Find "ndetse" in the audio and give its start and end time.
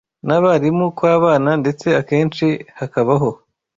1.61-1.87